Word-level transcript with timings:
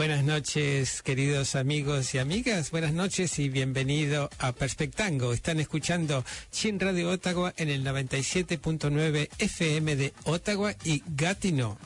Buenas 0.00 0.24
noches, 0.24 1.02
queridos 1.02 1.54
amigos 1.56 2.14
y 2.14 2.18
amigas. 2.18 2.70
Buenas 2.70 2.94
noches 2.94 3.38
y 3.38 3.50
bienvenido 3.50 4.30
a 4.38 4.52
Perspectango. 4.52 5.34
Están 5.34 5.60
escuchando 5.60 6.24
Chin 6.50 6.80
Radio 6.80 7.10
Ottawa 7.10 7.52
en 7.58 7.68
el 7.68 7.84
97.9 7.84 9.28
FM 9.36 9.96
de 9.96 10.14
Ottawa 10.24 10.74
y 10.84 11.02
Gatineau. 11.06 11.76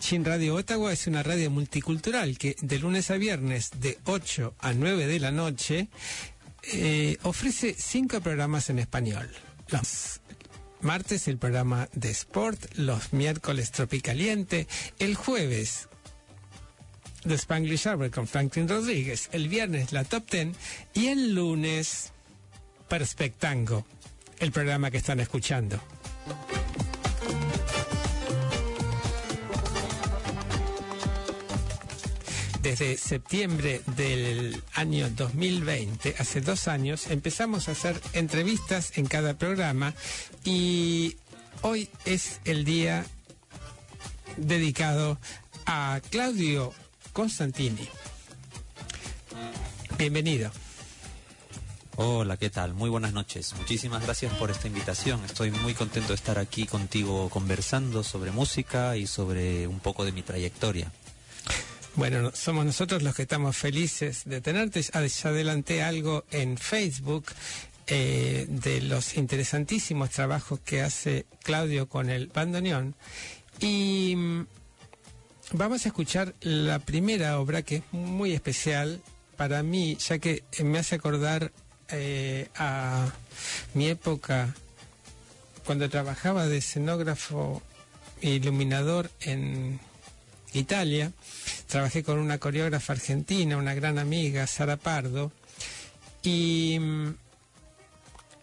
Chin 0.00 0.22
Radio 0.22 0.54
Ottawa 0.54 0.92
es 0.92 1.06
una 1.06 1.22
radio 1.22 1.50
multicultural 1.50 2.36
que 2.36 2.56
de 2.60 2.78
lunes 2.78 3.10
a 3.10 3.16
viernes 3.16 3.70
de 3.80 3.98
8 4.04 4.56
a 4.58 4.74
9 4.74 5.06
de 5.06 5.18
la 5.18 5.30
noche 5.30 5.88
eh, 6.74 7.16
ofrece 7.22 7.74
cinco 7.74 8.20
programas 8.20 8.68
en 8.68 8.80
español. 8.80 9.30
Los 9.68 10.20
martes 10.82 11.26
el 11.26 11.38
programa 11.38 11.88
de 11.94 12.10
Sport, 12.10 12.74
los 12.74 13.14
miércoles 13.14 13.70
Tropicaliente, 13.70 14.68
el 14.98 15.14
jueves 15.14 15.88
The 17.22 17.34
Spanglish 17.34 17.86
Hour 17.86 18.10
con 18.10 18.26
Franklin 18.26 18.66
Rodríguez, 18.66 19.28
el 19.32 19.48
viernes 19.48 19.92
la 19.92 20.04
Top 20.04 20.26
Ten 20.26 20.54
y 20.94 21.08
el 21.08 21.34
lunes 21.34 22.12
Perspectango, 22.88 23.84
el 24.38 24.50
programa 24.52 24.90
que 24.90 24.96
están 24.96 25.20
escuchando. 25.20 25.80
Desde 32.62 32.96
septiembre 32.96 33.82
del 33.96 34.62
año 34.74 35.10
2020, 35.10 36.14
hace 36.18 36.40
dos 36.40 36.68
años, 36.68 37.10
empezamos 37.10 37.68
a 37.68 37.72
hacer 37.72 38.00
entrevistas 38.12 38.96
en 38.96 39.06
cada 39.06 39.36
programa 39.36 39.94
y 40.44 41.16
hoy 41.62 41.88
es 42.04 42.40
el 42.44 42.64
día 42.64 43.04
dedicado 44.36 45.18
a 45.66 46.00
Claudio 46.10 46.72
Constantini. 47.12 47.88
Bienvenido. 49.98 50.50
Hola, 51.96 52.38
¿qué 52.38 52.48
tal? 52.48 52.72
Muy 52.72 52.88
buenas 52.88 53.12
noches. 53.12 53.54
Muchísimas 53.58 54.02
gracias 54.02 54.32
por 54.34 54.50
esta 54.50 54.68
invitación. 54.68 55.22
Estoy 55.24 55.50
muy 55.50 55.74
contento 55.74 56.08
de 56.08 56.14
estar 56.14 56.38
aquí 56.38 56.64
contigo 56.64 57.28
conversando 57.28 58.02
sobre 58.02 58.30
música 58.30 58.96
y 58.96 59.06
sobre 59.06 59.66
un 59.66 59.80
poco 59.80 60.06
de 60.06 60.12
mi 60.12 60.22
trayectoria. 60.22 60.90
Bueno, 61.96 62.30
somos 62.34 62.64
nosotros 62.64 63.02
los 63.02 63.14
que 63.14 63.22
estamos 63.22 63.56
felices 63.56 64.22
de 64.24 64.40
tenerte. 64.40 64.80
Ya 64.80 65.28
adelanté 65.28 65.82
algo 65.82 66.24
en 66.30 66.56
Facebook 66.56 67.26
eh, 67.86 68.46
de 68.48 68.80
los 68.80 69.16
interesantísimos 69.16 70.10
trabajos 70.10 70.60
que 70.60 70.80
hace 70.80 71.26
Claudio 71.42 71.88
con 71.88 72.08
el 72.08 72.28
bandoneón. 72.28 72.94
Y 73.60 74.14
mm, 74.16 74.46
vamos 75.52 75.84
a 75.84 75.88
escuchar 75.88 76.34
la 76.40 76.78
primera 76.78 77.38
obra 77.40 77.62
que 77.62 77.76
es 77.76 77.82
muy 77.92 78.32
especial 78.32 79.00
para 79.36 79.62
mí, 79.62 79.96
ya 79.96 80.18
que 80.18 80.44
me 80.62 80.78
hace 80.78 80.96
acordar 80.96 81.52
eh, 81.88 82.48
a 82.56 83.10
mi 83.74 83.88
época 83.88 84.54
cuando 85.64 85.88
trabajaba 85.88 86.46
de 86.46 86.58
escenógrafo 86.58 87.62
e 88.20 88.30
iluminador 88.30 89.10
en 89.20 89.80
Italia. 90.52 91.12
Trabajé 91.66 92.02
con 92.02 92.18
una 92.18 92.38
coreógrafa 92.38 92.92
argentina, 92.92 93.56
una 93.56 93.74
gran 93.74 93.98
amiga, 93.98 94.46
Sara 94.46 94.76
Pardo, 94.76 95.32
y 96.22 96.78
mm, 96.80 97.14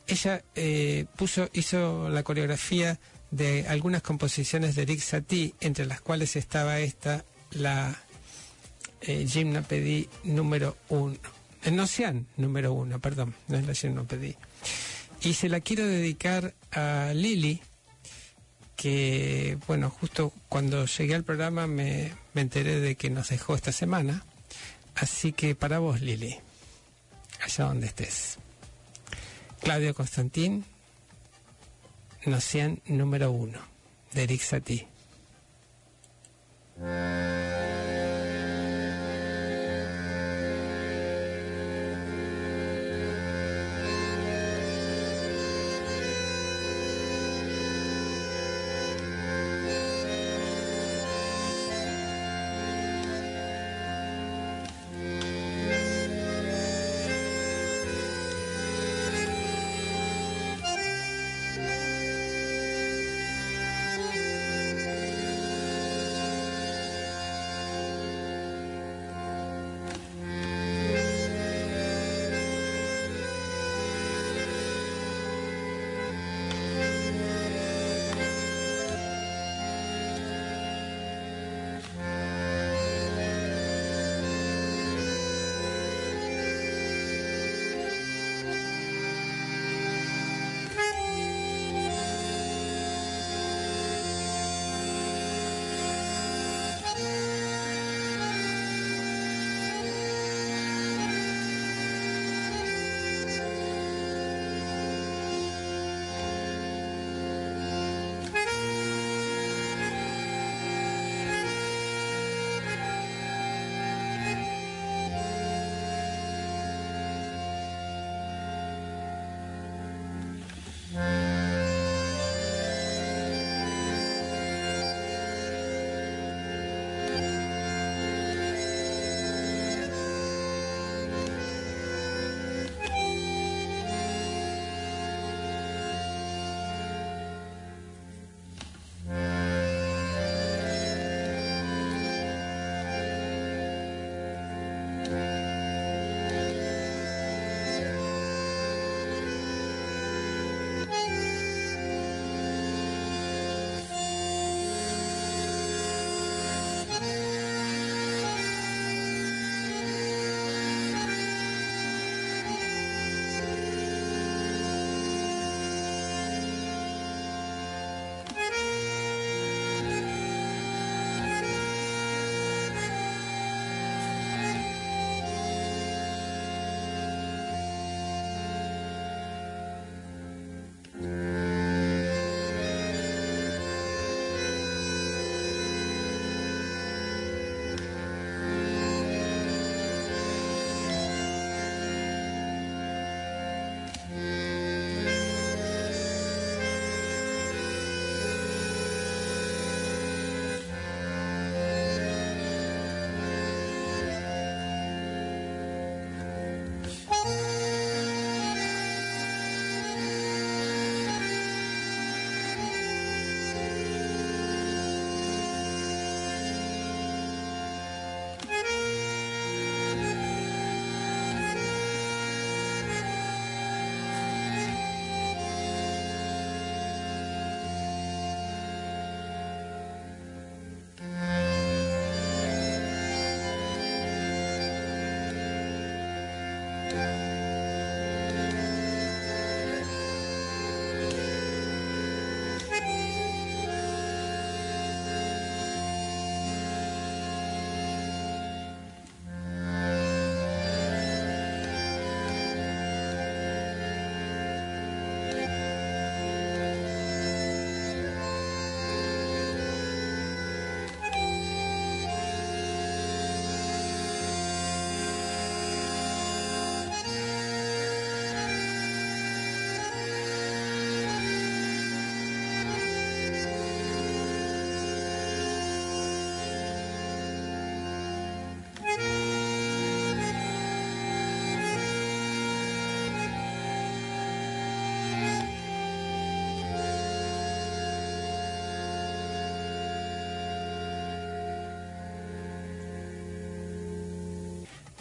ella 0.07 0.41
eh, 0.56 1.06
puso, 1.16 1.50
hizo 1.53 2.09
la 2.09 2.23
coreografía 2.23 2.97
de 3.32 3.68
algunas 3.68 4.02
composiciones 4.02 4.76
de 4.76 4.84
Eric 4.84 5.00
Satie, 5.00 5.54
entre 5.60 5.86
las 5.86 6.02
cuales 6.02 6.36
estaba 6.36 6.80
esta, 6.80 7.26
la 7.52 7.96
eh, 9.02 9.26
Gymnopédie 9.28 10.10
número 10.24 10.78
uno. 10.90 11.18
El 11.64 11.76
Nocian 11.76 12.28
número 12.38 12.74
uno, 12.74 13.00
perdón, 13.00 13.36
no 13.48 13.58
es 13.58 13.66
la 13.66 13.74
Gymnopédie. 13.74 14.38
Y 15.22 15.34
se 15.34 15.50
la 15.50 15.60
quiero 15.60 15.86
dedicar 15.86 16.54
a 16.72 17.12
Lili, 17.14 17.62
que, 18.76 19.58
bueno, 19.68 19.90
justo 19.90 20.32
cuando 20.48 20.86
llegué 20.86 21.16
al 21.16 21.24
programa 21.24 21.66
me, 21.68 22.14
me 22.34 22.42
enteré 22.42 22.80
de 22.80 22.96
que 22.96 23.09
nos 23.09 23.30
dejó 23.30 23.56
esta 23.56 23.72
semana. 23.72 24.24
Así 24.96 25.32
que 25.34 25.56
para 25.56 25.80
vos, 25.80 26.02
Lili, 26.02 26.38
allá 27.44 27.66
donde 27.66 27.88
estés. 27.88 28.38
Claudio 29.62 29.94
Constantín, 29.94 30.64
Nocian 32.28 32.82
número 32.88 33.32
uno, 33.32 33.60
de 34.14 34.24
Eric. 34.24 34.42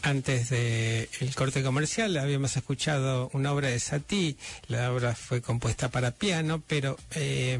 Antes 0.06 0.50
del 0.50 1.08
el 1.18 1.34
corte 1.34 1.64
comercial 1.64 2.16
habíamos 2.16 2.56
escuchado 2.56 3.28
una 3.32 3.52
obra 3.52 3.68
de 3.68 3.80
Satie, 3.80 4.36
la 4.68 4.92
obra 4.92 5.16
fue 5.16 5.42
compuesta 5.42 5.90
para 5.90 6.12
piano, 6.12 6.62
pero 6.64 6.96
eh, 7.16 7.58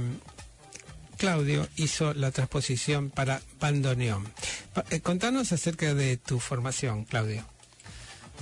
Claudio 1.17 1.69
hizo 1.77 2.15
la 2.15 2.31
transposición 2.31 3.11
para 3.11 3.43
bandoneón. 3.59 4.29
Eh, 4.91 5.01
contanos 5.01 5.51
acerca 5.51 5.93
de 5.93 6.19
tu 6.19 6.39
formación, 6.39 7.05
Claudio. 7.05 7.45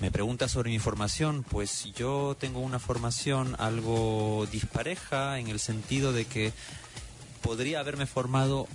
Me 0.03 0.11
pregunta 0.11 0.49
sobre 0.49 0.71
mi 0.71 0.79
formación, 0.81 1.43
pues 1.43 1.85
yo 1.97 2.37
tengo 2.39 2.61
una 2.61 2.81
formación 2.81 3.57
algo 3.59 4.47
dispareja 4.53 5.39
en 5.39 5.49
el 5.49 5.61
sentido 5.61 6.13
de 6.13 6.27
que 6.27 6.53
podría 7.45 7.81
haberme 7.81 8.07
formado 8.07 8.67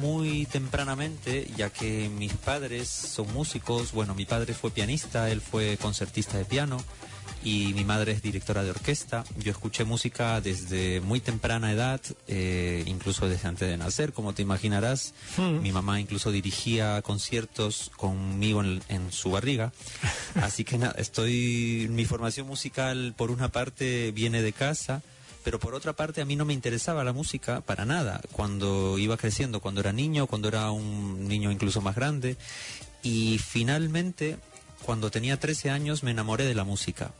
muy 0.00 0.44
tempranamente, 0.44 1.48
ya 1.56 1.70
que 1.70 2.10
mis 2.10 2.34
padres 2.34 2.86
son 2.88 3.32
músicos. 3.32 3.92
Bueno, 3.92 4.14
mi 4.14 4.26
padre 4.26 4.52
fue 4.52 4.70
pianista, 4.70 5.30
él 5.30 5.40
fue 5.40 5.78
concertista 5.78 6.36
de 6.36 6.44
piano 6.44 6.76
y 7.42 7.72
mi 7.72 7.84
madre 7.84 8.12
es 8.12 8.20
directora 8.20 8.62
de 8.62 8.70
orquesta. 8.70 9.24
Yo 9.38 9.50
escuché 9.50 9.84
música 9.84 10.42
desde 10.42 11.00
muy 11.00 11.20
temprana 11.20 11.72
edad, 11.72 12.02
eh, 12.26 12.84
incluso 12.86 13.26
desde 13.30 13.48
antes 13.48 13.66
de 13.66 13.78
nacer, 13.78 14.12
como 14.12 14.34
te 14.34 14.42
imaginarás. 14.42 15.14
Mi 15.38 15.72
mamá 15.72 15.98
incluso 15.98 16.30
dirigía 16.30 17.00
conciertos 17.00 17.90
conmigo 17.96 18.62
en, 18.62 18.82
en 18.90 19.10
su 19.10 19.30
barriga. 19.30 19.72
Así 20.34 20.64
que 20.64 20.76
nada, 20.76 20.94
estoy. 20.98 21.86
Mi 21.90 22.04
formación 22.04 22.46
musical, 22.46 23.14
por 23.16 23.30
una 23.30 23.48
parte, 23.48 24.12
viene 24.12 24.42
de 24.42 24.52
casa 24.52 25.02
pero 25.44 25.58
por 25.58 25.74
otra 25.74 25.94
parte 25.94 26.20
a 26.20 26.24
mí 26.24 26.36
no 26.36 26.44
me 26.44 26.52
interesaba 26.52 27.04
la 27.04 27.12
música 27.12 27.60
para 27.60 27.84
nada. 27.84 28.20
Cuando 28.32 28.98
iba 28.98 29.16
creciendo, 29.16 29.60
cuando 29.60 29.80
era 29.80 29.92
niño, 29.92 30.26
cuando 30.26 30.48
era 30.48 30.70
un 30.70 31.28
niño 31.28 31.50
incluso 31.50 31.80
más 31.80 31.94
grande. 31.94 32.36
Y 33.02 33.38
finalmente 33.38 34.38
cuando 34.82 35.10
tenía 35.10 35.38
13 35.38 35.70
años 35.70 36.02
me 36.02 36.10
enamoré 36.10 36.44
de 36.44 36.54
la 36.54 36.64
música. 36.64 37.12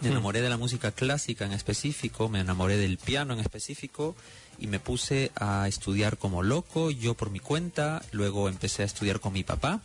Me 0.00 0.08
enamoré 0.08 0.40
de 0.40 0.48
la 0.48 0.56
música 0.56 0.92
clásica 0.92 1.44
en 1.44 1.52
específico, 1.52 2.30
me 2.30 2.40
enamoré 2.40 2.78
del 2.78 2.96
piano 2.96 3.34
en 3.34 3.40
específico 3.40 4.16
y 4.58 4.66
me 4.66 4.80
puse 4.80 5.30
a 5.36 5.68
estudiar 5.68 6.16
como 6.16 6.42
loco, 6.42 6.90
yo 6.90 7.12
por 7.12 7.28
mi 7.28 7.38
cuenta, 7.38 8.02
luego 8.10 8.48
empecé 8.48 8.82
a 8.82 8.86
estudiar 8.86 9.20
con 9.20 9.34
mi 9.34 9.44
papá 9.44 9.82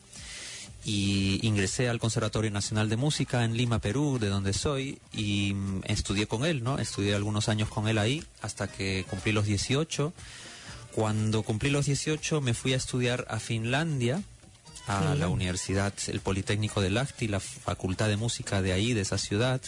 y 0.86 1.40
ingresé 1.42 1.90
al 1.90 2.00
Conservatorio 2.00 2.52
Nacional 2.52 2.90
de 2.90 2.96
Música 2.96 3.44
en 3.44 3.58
Lima, 3.58 3.80
Perú, 3.80 4.20
de 4.20 4.30
donde 4.30 4.54
soy, 4.54 5.00
y 5.12 5.54
mm, 5.56 5.82
estudié 5.86 6.28
con 6.28 6.46
él, 6.46 6.64
¿no? 6.64 6.78
Estudié 6.78 7.16
algunos 7.16 7.50
años 7.50 7.70
con 7.70 7.88
él 7.88 7.98
ahí 7.98 8.24
hasta 8.42 8.68
que 8.68 9.04
cumplí 9.10 9.32
los 9.32 9.46
18. 9.46 10.14
Cuando 10.92 11.42
cumplí 11.42 11.72
los 11.72 11.88
18 11.88 12.40
me 12.40 12.54
fui 12.54 12.74
a 12.74 12.78
estudiar 12.78 13.26
a 13.30 13.40
Finlandia, 13.40 14.22
a 14.88 15.16
la 15.16 15.28
Universidad, 15.28 15.94
el 16.08 16.20
Politécnico 16.20 16.80
de 16.80 16.92
Lahti, 16.92 17.28
la 17.28 17.40
Facultad 17.40 18.08
de 18.08 18.18
Música 18.18 18.62
de 18.62 18.72
ahí, 18.72 18.94
de 18.94 19.02
esa 19.02 19.18
ciudad. 19.18 19.62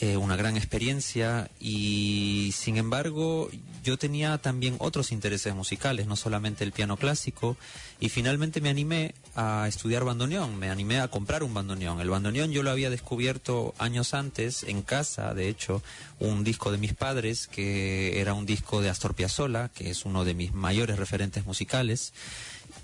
Eh, 0.00 0.16
una 0.16 0.36
gran 0.36 0.56
experiencia 0.56 1.50
y 1.60 2.50
sin 2.54 2.78
embargo 2.78 3.50
yo 3.84 3.98
tenía 3.98 4.38
también 4.38 4.76
otros 4.78 5.12
intereses 5.12 5.54
musicales, 5.54 6.06
no 6.06 6.16
solamente 6.16 6.64
el 6.64 6.72
piano 6.72 6.96
clásico 6.96 7.58
y 8.00 8.08
finalmente 8.08 8.62
me 8.62 8.70
animé 8.70 9.14
a 9.34 9.66
estudiar 9.68 10.04
bandoneón, 10.04 10.56
me 10.56 10.70
animé 10.70 10.98
a 10.98 11.08
comprar 11.08 11.42
un 11.42 11.52
bandoneón. 11.52 12.00
El 12.00 12.08
bandoneón 12.08 12.52
yo 12.52 12.62
lo 12.62 12.70
había 12.70 12.88
descubierto 12.88 13.74
años 13.76 14.14
antes 14.14 14.62
en 14.62 14.80
casa, 14.80 15.34
de 15.34 15.50
hecho, 15.50 15.82
un 16.20 16.42
disco 16.42 16.72
de 16.72 16.78
mis 16.78 16.94
padres 16.94 17.46
que 17.46 18.18
era 18.18 18.32
un 18.32 18.46
disco 18.46 18.80
de 18.80 18.88
Astor 18.88 19.14
Piazzolla, 19.14 19.68
que 19.68 19.90
es 19.90 20.06
uno 20.06 20.24
de 20.24 20.32
mis 20.32 20.54
mayores 20.54 20.98
referentes 20.98 21.44
musicales 21.44 22.14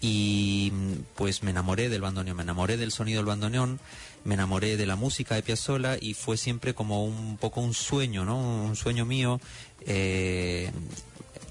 y 0.01 0.73
pues 1.17 1.43
me 1.43 1.51
enamoré 1.51 1.89
del 1.89 2.03
bandoneón, 2.03 2.37
me 2.37 2.43
enamoré 2.43 2.77
del 2.77 2.93
sonido 2.93 3.19
del 3.19 3.27
bandoneón, 3.27 3.81
me 4.25 4.35
enamoré 4.35 4.77
de 4.77 4.87
la 4.87 4.97
música 4.97 5.35
de 5.35 5.43
Piazzolla 5.43 5.97
y 6.01 6.15
fue 6.15 6.37
siempre 6.37 6.75
como 6.75 7.05
un 7.05 7.37
poco 7.37 7.61
un 7.61 7.75
sueño, 7.75 8.25
¿no? 8.25 8.39
Un 8.39 8.77
sueño 8.77 9.05
mío 9.05 9.41
eh, 9.87 10.71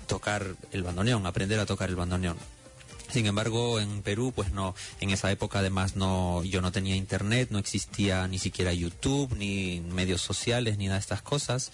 tocar 0.08 0.56
el 0.72 0.84
bandoneón, 0.84 1.25
aprender 1.25 1.60
a 1.60 1.65
tocar 1.65 1.89
el 1.89 1.96
bandoneón. 1.96 2.38
Sin 3.12 3.25
embargo, 3.25 3.79
en 3.79 4.01
Perú, 4.01 4.34
pues 4.36 4.51
no, 4.51 4.75
en 5.00 5.12
esa 5.12 5.32
época 5.32 5.60
además 5.60 5.96
no, 5.96 6.44
yo 6.44 6.62
no 6.62 6.74
tenía 6.74 6.96
internet, 6.96 7.50
no 7.51 7.60
existía 7.60 8.27
ni 8.27 8.38
siquiera 8.38 8.74
YouTube, 8.74 9.34
ni 9.38 9.79
medios 9.79 10.22
sociales, 10.22 10.77
ni 10.77 10.86
nada 10.86 10.98
de 10.98 11.01
estas 11.01 11.22
cosas. 11.22 11.72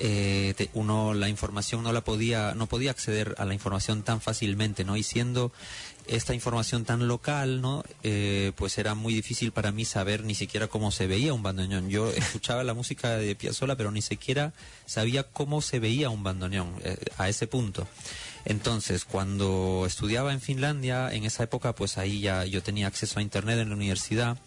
Eh, 0.00 0.54
te- 0.56 0.70
uno 0.74 1.12
la 1.12 1.28
información 1.28 1.82
no 1.82 1.92
la 1.92 2.02
podía, 2.04 2.54
no 2.54 2.66
podía 2.66 2.90
acceder 2.92 3.34
a 3.38 3.44
la 3.44 3.54
información 3.54 4.02
tan 4.02 4.20
fácilmente, 4.20 4.84
¿no? 4.84 4.96
Y 4.96 5.02
siendo 5.02 5.52
esta 6.06 6.34
información 6.34 6.84
tan 6.84 7.08
local, 7.08 7.60
¿no? 7.60 7.82
Eh, 8.02 8.52
pues 8.56 8.78
era 8.78 8.94
muy 8.94 9.12
difícil 9.12 9.50
para 9.52 9.72
mí 9.72 9.84
saber 9.84 10.24
ni 10.24 10.34
siquiera 10.34 10.68
cómo 10.68 10.90
se 10.92 11.06
veía 11.06 11.34
un 11.34 11.42
bandoneón. 11.42 11.90
Yo 11.90 12.10
escuchaba 12.16 12.62
la 12.64 12.74
música 12.74 13.16
de 13.16 13.34
Piazzolla, 13.34 13.76
pero 13.76 13.90
ni 13.90 14.00
siquiera 14.02 14.52
sabía 14.86 15.24
cómo 15.24 15.60
se 15.60 15.80
veía 15.80 16.10
un 16.10 16.22
bandoneón 16.22 16.72
eh, 16.84 16.96
a 17.18 17.28
ese 17.28 17.46
punto. 17.46 17.86
Entonces, 18.44 19.04
cuando 19.04 19.84
estudiaba 19.86 20.32
en 20.32 20.40
Finlandia, 20.40 21.12
en 21.12 21.24
esa 21.24 21.42
época, 21.42 21.74
pues 21.74 21.98
ahí 21.98 22.20
ya 22.20 22.44
yo 22.46 22.62
tenía 22.62 22.86
acceso 22.86 23.18
a 23.18 23.22
internet 23.22 23.58
en 23.58 23.68
la 23.70 23.74
universidad 23.74 24.38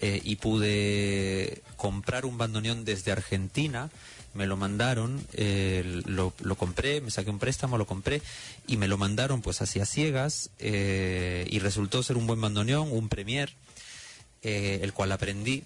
eh, 0.00 0.20
y 0.22 0.36
pude 0.36 1.62
comprar 1.76 2.26
un 2.26 2.36
bandoneón 2.36 2.84
desde 2.84 3.12
Argentina. 3.12 3.88
Me 4.36 4.46
lo 4.46 4.56
mandaron, 4.56 5.26
eh, 5.32 6.02
lo, 6.04 6.32
lo 6.40 6.54
compré, 6.56 7.00
me 7.00 7.10
saqué 7.10 7.30
un 7.30 7.38
préstamo, 7.38 7.78
lo 7.78 7.86
compré 7.86 8.22
y 8.66 8.76
me 8.76 8.88
lo 8.88 8.98
mandaron 8.98 9.42
pues 9.42 9.62
hacia 9.62 9.84
ciegas 9.86 10.50
eh, 10.58 11.46
y 11.50 11.58
resultó 11.58 12.02
ser 12.02 12.16
un 12.16 12.26
buen 12.26 12.40
bandoneón, 12.40 12.92
un 12.92 13.08
Premier, 13.08 13.54
eh, 14.42 14.80
el 14.82 14.92
cual 14.92 15.12
aprendí 15.12 15.64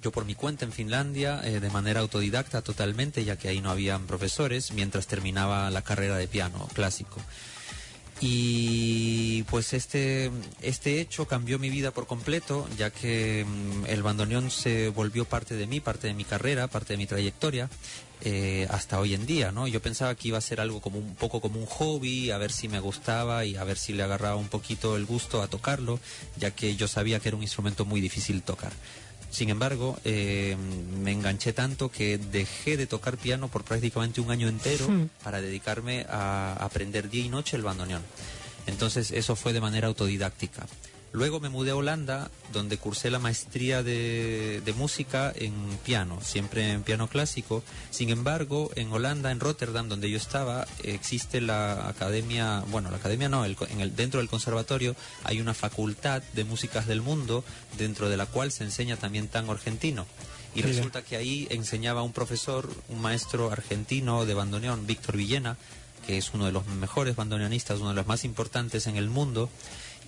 yo 0.00 0.12
por 0.12 0.24
mi 0.24 0.34
cuenta 0.34 0.64
en 0.64 0.72
Finlandia, 0.72 1.40
eh, 1.44 1.60
de 1.60 1.70
manera 1.70 2.00
autodidacta 2.00 2.62
totalmente, 2.62 3.24
ya 3.24 3.36
que 3.36 3.48
ahí 3.48 3.60
no 3.60 3.70
habían 3.70 4.06
profesores, 4.06 4.72
mientras 4.72 5.06
terminaba 5.06 5.70
la 5.70 5.82
carrera 5.82 6.16
de 6.16 6.28
piano 6.28 6.68
clásico. 6.72 7.20
Y 8.20 9.44
pues 9.44 9.72
este, 9.74 10.30
este 10.60 11.00
hecho 11.00 11.26
cambió 11.26 11.58
mi 11.58 11.70
vida 11.70 11.92
por 11.92 12.06
completo, 12.06 12.66
ya 12.76 12.90
que 12.90 13.44
mm, 13.46 13.86
el 13.86 14.02
bandoneón 14.02 14.50
se 14.50 14.88
volvió 14.88 15.24
parte 15.24 15.54
de 15.54 15.66
mí, 15.68 15.78
parte 15.78 16.08
de 16.08 16.14
mi 16.14 16.24
carrera, 16.24 16.66
parte 16.66 16.94
de 16.94 16.96
mi 16.96 17.06
trayectoria, 17.06 17.70
eh, 18.22 18.66
hasta 18.70 18.98
hoy 18.98 19.14
en 19.14 19.26
día, 19.26 19.52
¿no? 19.52 19.68
Yo 19.68 19.80
pensaba 19.80 20.16
que 20.16 20.28
iba 20.28 20.38
a 20.38 20.40
ser 20.40 20.60
algo 20.60 20.80
como 20.80 20.98
un 20.98 21.14
poco 21.14 21.40
como 21.40 21.60
un 21.60 21.66
hobby, 21.66 22.32
a 22.32 22.38
ver 22.38 22.50
si 22.50 22.66
me 22.66 22.80
gustaba 22.80 23.44
y 23.44 23.54
a 23.54 23.62
ver 23.62 23.78
si 23.78 23.92
le 23.92 24.02
agarraba 24.02 24.34
un 24.34 24.48
poquito 24.48 24.96
el 24.96 25.06
gusto 25.06 25.40
a 25.40 25.46
tocarlo, 25.46 26.00
ya 26.36 26.50
que 26.50 26.74
yo 26.74 26.88
sabía 26.88 27.20
que 27.20 27.28
era 27.28 27.36
un 27.36 27.44
instrumento 27.44 27.84
muy 27.84 28.00
difícil 28.00 28.42
tocar. 28.42 28.72
Sin 29.30 29.50
embargo, 29.50 29.98
eh, 30.04 30.56
me 31.02 31.12
enganché 31.12 31.52
tanto 31.52 31.90
que 31.90 32.18
dejé 32.18 32.76
de 32.76 32.86
tocar 32.86 33.18
piano 33.18 33.48
por 33.48 33.62
prácticamente 33.62 34.20
un 34.20 34.30
año 34.30 34.48
entero 34.48 34.86
para 35.22 35.40
dedicarme 35.40 36.06
a 36.08 36.54
aprender 36.60 37.10
día 37.10 37.24
y 37.24 37.28
noche 37.28 37.56
el 37.56 37.62
bandoneón. 37.62 38.02
Entonces 38.66 39.10
eso 39.10 39.36
fue 39.36 39.52
de 39.52 39.60
manera 39.60 39.88
autodidáctica. 39.88 40.66
Luego 41.18 41.40
me 41.40 41.48
mudé 41.48 41.72
a 41.72 41.76
Holanda, 41.76 42.30
donde 42.52 42.78
cursé 42.78 43.10
la 43.10 43.18
maestría 43.18 43.82
de, 43.82 44.62
de 44.64 44.72
música 44.72 45.32
en 45.34 45.52
piano, 45.84 46.20
siempre 46.22 46.70
en 46.70 46.84
piano 46.84 47.08
clásico. 47.08 47.64
Sin 47.90 48.10
embargo, 48.10 48.70
en 48.76 48.92
Holanda, 48.92 49.32
en 49.32 49.40
Rotterdam, 49.40 49.88
donde 49.88 50.08
yo 50.08 50.16
estaba, 50.16 50.64
existe 50.84 51.40
la 51.40 51.88
academia, 51.88 52.62
bueno, 52.68 52.92
la 52.92 52.98
academia 52.98 53.28
no, 53.28 53.44
el 53.44 53.56
en 53.68 53.80
el, 53.80 53.96
dentro 53.96 54.20
del 54.20 54.28
conservatorio 54.28 54.94
hay 55.24 55.40
una 55.40 55.54
facultad 55.54 56.22
de 56.34 56.44
músicas 56.44 56.86
del 56.86 57.02
mundo, 57.02 57.42
dentro 57.76 58.08
de 58.08 58.16
la 58.16 58.26
cual 58.26 58.52
se 58.52 58.62
enseña 58.62 58.96
también 58.96 59.26
tango 59.26 59.50
argentino. 59.50 60.06
Y 60.54 60.58
Mira. 60.58 60.68
resulta 60.68 61.02
que 61.02 61.16
ahí 61.16 61.48
enseñaba 61.50 62.02
un 62.02 62.12
profesor, 62.12 62.70
un 62.90 63.00
maestro 63.00 63.50
argentino 63.50 64.24
de 64.24 64.34
bandoneón, 64.34 64.86
Víctor 64.86 65.16
Villena, 65.16 65.56
que 66.06 66.16
es 66.16 66.32
uno 66.32 66.46
de 66.46 66.52
los 66.52 66.64
mejores 66.68 67.16
bandoneonistas, 67.16 67.80
uno 67.80 67.88
de 67.88 67.96
los 67.96 68.06
más 68.06 68.24
importantes 68.24 68.86
en 68.86 68.96
el 68.96 69.10
mundo. 69.10 69.50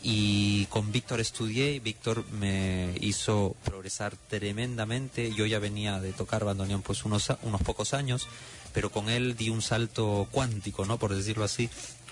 Y 0.03 0.65
con 0.67 0.93
Víctor 0.93 1.21
estudié, 1.21 1.73
y 1.75 1.79
Víctor 1.81 2.25
me 2.33 2.95
hizo 3.01 3.55
progresar 3.65 4.17
tremendamente. 4.29 5.33
Yo 5.35 5.45
ya 5.45 5.59
venía 5.59 6.01
de 6.01 6.13
tocar 6.13 6.45
bandoneón 6.45 6.81
pues 6.83 7.05
unos, 7.05 7.29
unos 7.43 7.61
pocos 7.63 7.93
años, 7.93 8.27
pero 8.73 8.91
con 8.91 9.11
él 9.11 9.37
di 9.37 9.51
un 9.51 9.61
salto 9.61 10.27
cuántico, 10.31 10.87
¿no? 10.87 10.99
Por 10.99 11.15
decirlo 11.15 11.45
así. 11.45 11.69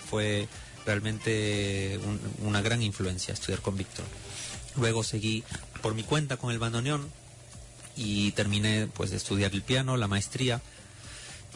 Fue 0.09 0.47
realmente 0.85 1.99
un- 2.05 2.47
una 2.47 2.61
gran 2.61 2.81
influencia 2.83 3.33
estudiar 3.33 3.61
con 3.61 3.75
Víctor. 3.77 4.05
Luego 4.75 5.03
seguí 5.03 5.43
por 5.81 5.95
mi 5.95 6.03
cuenta 6.03 6.37
con 6.37 6.51
el 6.51 6.59
bandoneón 6.59 7.09
y 7.95 8.31
terminé 8.33 8.87
pues 8.93 9.09
de 9.09 9.17
estudiar 9.17 9.51
el 9.53 9.61
piano, 9.63 9.97
la 9.97 10.07
maestría 10.07 10.61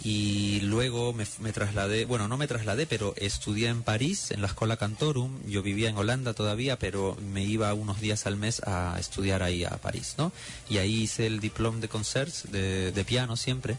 y 0.04 0.60
luego 0.62 1.14
me, 1.14 1.26
me 1.40 1.54
trasladé, 1.54 2.06
bueno, 2.06 2.28
no 2.28 2.38
me 2.38 2.48
trasladé, 2.48 2.86
pero 2.86 3.14
estudié 3.16 3.70
en 3.70 3.84
París, 3.84 4.32
en 4.32 4.42
la 4.42 4.48
Escola 4.48 4.76
Cantorum. 4.76 5.40
Yo 5.48 5.64
vivía 5.64 5.90
en 5.90 5.98
Holanda 5.98 6.34
todavía, 6.34 6.78
pero 6.78 7.16
me 7.32 7.44
iba 7.44 7.74
unos 7.74 8.02
días 8.02 8.26
al 8.26 8.36
mes 8.36 8.62
a 8.66 8.98
estudiar 9.00 9.44
ahí 9.44 9.64
a 9.64 9.78
París, 9.78 10.16
¿no? 10.18 10.34
Y 10.70 10.78
ahí 10.78 11.04
hice 11.04 11.28
el 11.28 11.40
diploma 11.40 11.80
de 11.80 11.88
concerts 11.88 12.52
de, 12.52 12.92
de 12.92 13.06
piano 13.06 13.38
siempre. 13.38 13.78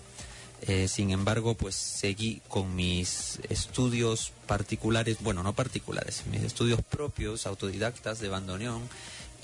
Eh, 0.67 0.89
sin 0.89 1.11
embargo, 1.11 1.55
pues 1.55 1.75
seguí 1.75 2.41
con 2.49 2.75
mis 2.75 3.39
estudios 3.51 4.33
particulares, 4.47 5.19
bueno, 5.21 5.43
no 5.43 5.53
particulares, 5.53 6.23
mis 6.31 6.43
estudios 6.43 6.81
propios, 6.83 7.47
autodidactas 7.47 8.19
de 8.21 8.31
bandoneón 8.31 8.81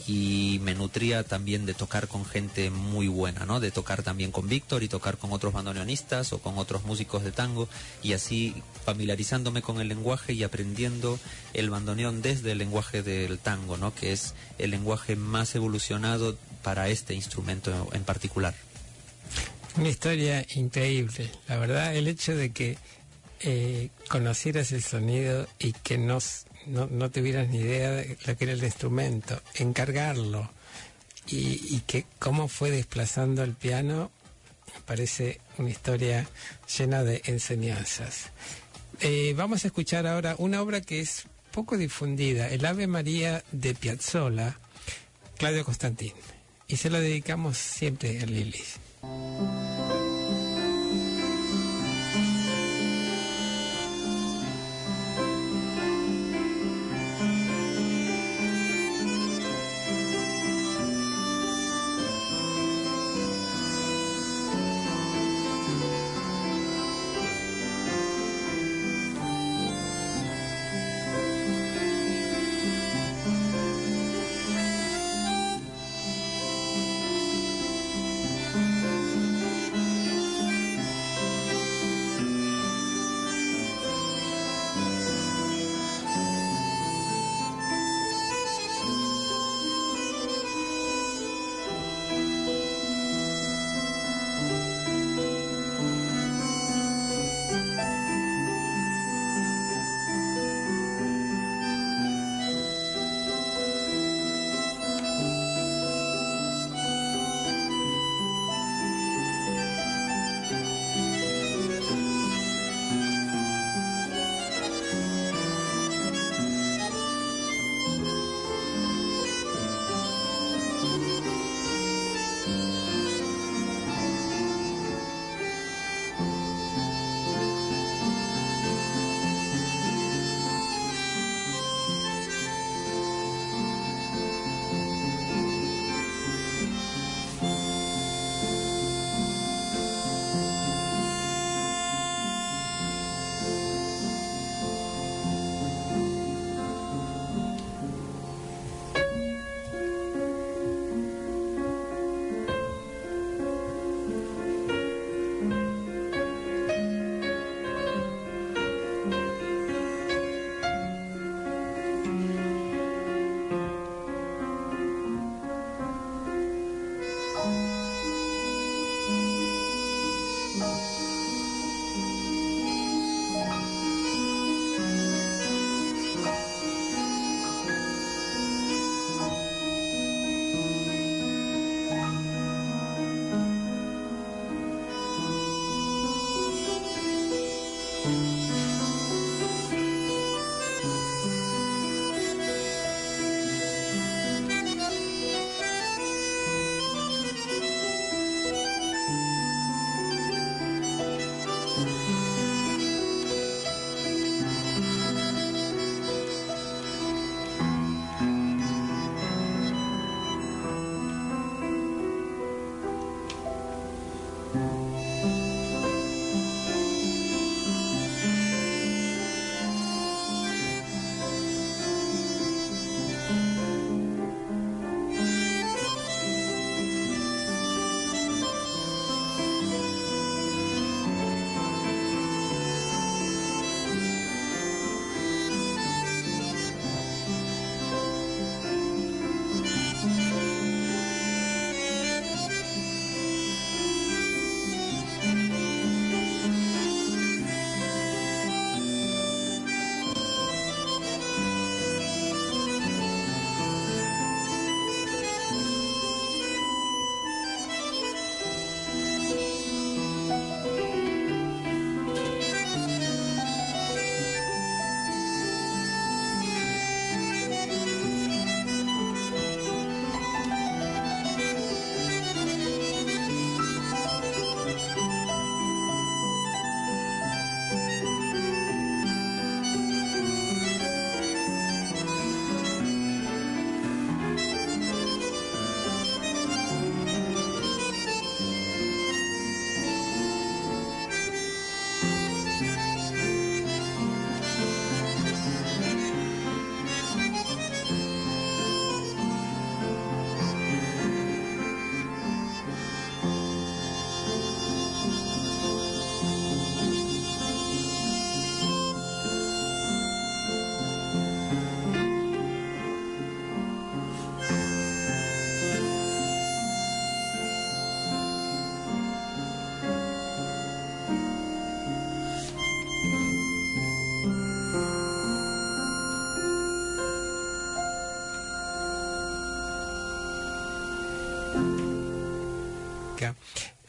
y 0.07 0.61
me 0.62 0.75
nutría 0.75 1.23
también 1.25 1.66
de 1.66 1.75
tocar 1.75 2.09
con 2.09 2.25
gente 2.25 2.71
muy 2.71 3.09
buena, 3.09 3.47
¿no? 3.47 3.61
De 3.61 3.71
tocar 3.71 4.02
también 4.02 4.33
con 4.33 4.49
Víctor 4.49 4.83
y 4.83 4.88
tocar 4.88 5.19
con 5.19 5.33
otros 5.33 5.52
bandoneonistas 5.52 6.33
o 6.33 6.38
con 6.38 6.59
otros 6.59 6.85
músicos 6.85 7.25
de 7.25 7.33
tango 7.33 7.69
y 8.02 8.12
así 8.12 8.54
familiarizándome 8.85 9.62
con 9.62 9.80
el 9.80 9.88
lenguaje 9.88 10.33
y 10.33 10.42
aprendiendo 10.42 11.19
el 11.54 11.71
bandoneón 11.71 12.23
desde 12.23 12.52
el 12.52 12.59
lenguaje 12.59 13.02
del 13.02 13.38
tango, 13.38 13.76
¿no? 13.76 13.95
Que 13.95 14.12
es 14.12 14.35
el 14.59 14.71
lenguaje 14.71 15.16
más 15.16 15.54
evolucionado 15.54 16.37
para 16.62 16.88
este 16.88 17.14
instrumento 17.14 17.88
en 17.92 18.04
particular. 18.04 18.54
Una 19.76 19.88
historia 19.88 20.45
increíble, 20.54 21.30
la 21.49 21.59
verdad, 21.59 21.95
el 21.95 22.09
hecho 22.09 22.35
de 22.35 22.50
que 22.50 22.76
eh, 23.40 23.88
conocieras 24.09 24.73
el 24.73 24.83
sonido 24.83 25.49
y 25.59 25.73
que 25.73 25.97
no, 25.97 26.19
no, 26.67 26.87
no 26.87 27.11
tuvieras 27.11 27.49
ni 27.49 27.59
idea 27.59 27.90
de 27.90 28.17
lo 28.26 28.37
que 28.37 28.45
era 28.45 28.52
el 28.52 28.64
instrumento, 28.64 29.40
encargarlo 29.55 30.50
y, 31.26 31.81
que 31.87 32.07
cómo 32.19 32.49
fue 32.49 32.71
desplazando 32.71 33.43
el 33.43 33.55
piano, 33.55 34.11
parece 34.87 35.40
una 35.59 35.71
historia 35.71 36.29
llena 36.76 37.05
de 37.05 37.23
enseñanzas. 37.25 38.31
Eh, 39.00 39.35
vamos 39.37 39.64
a 39.64 39.69
escuchar 39.69 40.07
ahora 40.07 40.35
una 40.38 40.61
obra 40.61 40.81
que 40.81 41.00
es 41.00 41.25
poco 41.52 41.76
difundida, 41.76 42.49
el 42.49 42.64
Ave 42.64 42.87
María 42.87 43.45
de 43.52 43.75
Piazzolla, 43.75 44.59
Claudio 45.38 45.64
Constantín, 45.64 46.12
y 46.69 46.76
se 46.76 46.90
lo 46.90 47.00
dedicamos 47.00 47.59
siempre 47.59 48.21
a 48.21 48.26
Lili. 48.26 48.62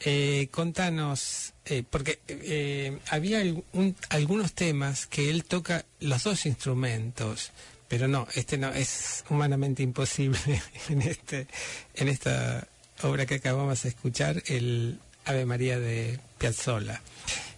Eh, 0.04 0.48
contanos, 0.50 1.52
eh, 1.64 1.84
porque 1.88 2.18
eh, 2.26 2.98
había 3.08 3.40
algún- 3.40 3.94
algunos 4.08 4.52
temas 4.52 5.06
que 5.06 5.30
él 5.30 5.44
toca 5.44 5.84
los 6.00 6.24
dos 6.24 6.44
instrumentos, 6.46 7.52
pero 7.88 8.08
no, 8.08 8.26
este 8.34 8.58
no 8.58 8.70
es 8.72 9.24
humanamente 9.30 9.82
imposible 9.82 10.38
en 10.88 11.02
este, 11.02 11.46
en 11.94 12.08
esta 12.08 12.66
obra 13.02 13.26
que 13.26 13.36
acabamos 13.36 13.82
de 13.84 13.90
escuchar, 13.90 14.42
el 14.46 14.98
Ave 15.24 15.46
María 15.46 15.78
de 15.78 16.18
Piazzolla. 16.38 17.00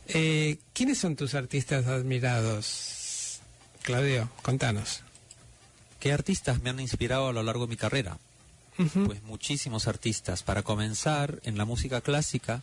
Eh, 0.09 0.59
¿Quiénes 0.75 0.99
son 0.99 1.17
tus 1.17 1.35
artistas 1.35 1.87
admirados, 1.87 3.41
Claudio? 3.83 4.29
Contanos. 4.43 5.01
¿Qué 5.99 6.13
artistas 6.13 6.61
me 6.63 6.69
han 6.69 6.81
inspirado 6.81 7.29
a 7.29 7.33
lo 7.33 7.43
largo 7.43 7.65
de 7.65 7.71
mi 7.71 7.77
carrera? 7.79 8.19
Pues 8.77 9.23
muchísimos 9.23 9.87
artistas. 9.87 10.43
Para 10.43 10.63
comenzar, 10.63 11.41
en 11.45 11.57
la 11.57 11.65
música 11.65 12.01
clásica 12.01 12.63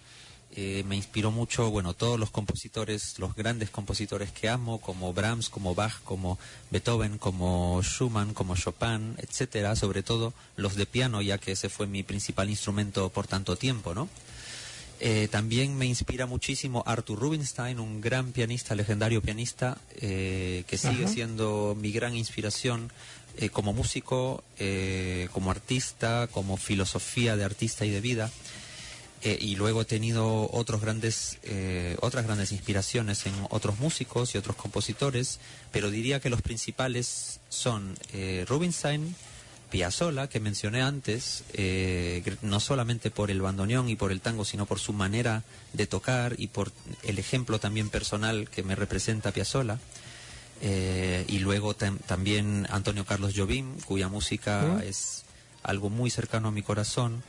eh, 0.54 0.84
me 0.86 0.98
inspiró 0.98 1.32
mucho, 1.32 1.72
bueno, 1.72 1.94
todos 1.94 2.20
los 2.20 2.30
compositores, 2.30 3.18
los 3.20 3.36
grandes 3.36 3.70
compositores 3.70 4.32
que 4.32 4.50
amo, 4.50 4.82
como 4.82 5.14
Brahms, 5.14 5.50
como 5.50 5.74
Bach, 5.74 6.02
como 6.04 6.38
Beethoven, 6.70 7.18
como 7.18 7.82
Schumann, 7.82 8.34
como 8.34 8.58
Chopin, 8.58 9.16
etcétera. 9.18 9.76
Sobre 9.78 10.04
todo 10.04 10.34
los 10.58 10.76
de 10.76 10.86
piano, 10.86 11.22
ya 11.22 11.38
que 11.38 11.54
ese 11.54 11.70
fue 11.70 11.88
mi 11.88 12.04
principal 12.04 12.50
instrumento 12.50 13.10
por 13.10 13.28
tanto 13.28 13.56
tiempo, 13.56 13.94
¿no? 13.94 14.10
Eh, 15.04 15.28
también 15.32 15.76
me 15.76 15.88
inspira 15.88 16.28
muchísimo 16.28 16.84
Arthur 16.86 17.18
Rubinstein, 17.18 17.80
un 17.80 18.02
gran 18.02 18.34
pianista, 18.34 18.76
legendario 18.76 19.20
pianista, 19.20 19.80
eh, 19.96 20.64
que 20.68 20.78
sigue 20.78 21.06
Ajá. 21.06 21.14
siendo 21.14 21.76
mi 21.80 21.92
gran 21.92 22.16
inspiración 22.16 22.92
eh, 23.38 23.50
como 23.50 23.74
músico, 23.74 24.44
eh, 24.60 25.28
como 25.32 25.52
artista, 25.52 26.28
como 26.32 26.58
filosofía 26.58 27.36
de 27.36 27.44
artista 27.44 27.86
y 27.86 27.90
de 27.90 28.02
vida. 28.02 28.32
Eh, 29.24 29.38
y 29.40 29.56
luego 29.56 29.82
he 29.82 29.86
tenido 29.86 30.50
otros 30.52 30.82
grandes, 30.82 31.38
eh, 31.44 31.96
otras 32.02 32.26
grandes 32.26 32.52
inspiraciones 32.52 33.28
en 33.28 33.34
otros 33.52 33.80
músicos 33.80 34.34
y 34.34 34.40
otros 34.40 34.56
compositores, 34.56 35.40
pero 35.72 35.92
diría 35.92 36.20
que 36.20 36.32
los 36.32 36.42
principales 36.42 37.40
son 37.50 37.96
eh, 38.14 38.46
Rubinstein, 38.48 39.16
Piazzolla, 39.70 40.28
que 40.28 40.40
mencioné 40.40 40.82
antes, 40.82 41.46
no 42.42 42.60
solamente 42.60 43.10
por 43.10 43.32
el 43.32 43.42
bandoneón 43.42 43.88
y 43.88 43.96
por 43.96 44.12
el 44.12 44.20
tango, 44.20 44.44
sino 44.44 44.66
por 44.66 44.80
su 44.80 44.92
manera 44.92 45.44
de 45.72 45.88
tocar 45.88 46.36
y 46.38 46.48
por 46.48 46.74
el 47.04 47.20
ejemplo 47.20 47.58
también 47.58 47.90
personal 47.90 48.50
que 48.50 48.64
me 48.64 48.76
representa 48.76 49.32
Piazzolla. 49.32 49.80
Eh, 50.62 51.26
y 51.28 51.40
luego 51.40 51.76
tam- 51.76 52.00
también 52.06 52.68
Antonio 52.70 53.06
Carlos 53.06 53.34
Jobim, 53.36 53.74
cuya 53.86 54.08
música 54.10 54.82
es 54.84 55.24
algo 55.64 55.90
muy 55.90 56.10
cercano 56.12 56.50
a 56.50 56.52
mi 56.52 56.62
corazón. 56.62 57.24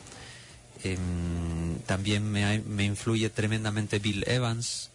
Em, 0.85 1.79
también 1.87 2.31
me, 2.31 2.61
me 2.61 2.85
influye 2.85 3.31
tremendamente 3.31 3.99
Bill 4.01 4.25
Evans 4.27 4.90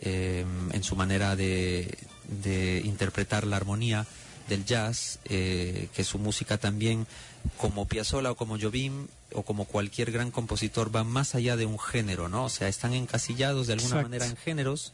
em, 0.00 0.70
en 0.72 0.82
su 0.84 0.94
manera 0.96 1.36
de, 1.36 1.96
de 2.42 2.80
interpretar 2.84 3.46
la 3.46 3.56
armonía 3.56 4.06
del 4.48 4.64
jazz, 4.64 5.18
eh, 5.24 5.88
que 5.94 6.04
su 6.04 6.18
música 6.18 6.58
también, 6.58 7.06
como 7.56 7.86
Piazzolla 7.86 8.30
o 8.32 8.36
como 8.36 8.58
Jobim 8.58 9.06
o 9.34 9.42
como 9.42 9.64
cualquier 9.64 10.10
gran 10.12 10.30
compositor, 10.30 10.94
va 10.94 11.04
más 11.04 11.34
allá 11.34 11.56
de 11.56 11.66
un 11.66 11.78
género, 11.78 12.28
¿no? 12.28 12.44
O 12.44 12.48
sea, 12.48 12.68
están 12.68 12.92
encasillados 12.94 13.66
de 13.66 13.74
alguna 13.74 13.96
Exacto. 13.96 14.08
manera 14.08 14.26
en 14.26 14.36
géneros, 14.36 14.92